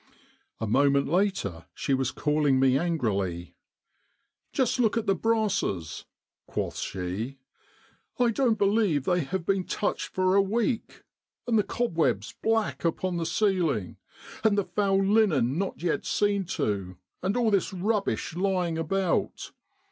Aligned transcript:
A 0.59 0.65
moment 0.65 1.07
later 1.07 1.67
she 1.75 1.93
was 1.93 2.09
calling 2.09 2.59
me 2.59 2.75
angrily.' 2.75 3.53
Just 4.51 4.79
look 4.79 4.97
at 4.97 5.05
the 5.05 5.13
brasses!' 5.13 6.05
quoth 6.47 6.77
she.' 6.79 7.37
I 8.19 8.31
don't 8.31 8.57
believe 8.57 9.03
they 9.03 9.19
have 9.19 9.45
been 9.45 9.63
touched 9.63 10.07
for 10.07 10.33
a 10.33 10.41
week. 10.41 11.03
And 11.45 11.55
the 11.55 11.61
cobwebs 11.63 12.33
black 12.41 12.83
upon 12.83 13.17
the 13.17 13.27
ceiling! 13.27 13.97
And 14.43 14.57
the 14.57 14.65
foul 14.65 15.05
linen 15.05 15.59
not 15.59 15.83
yet 15.83 16.03
seen 16.07 16.45
to! 16.45 16.97
And 17.21 17.37
all 17.37 17.51
this 17.51 17.71
rubbish 17.71 18.35
lying 18.35 18.79
about 18.79 19.51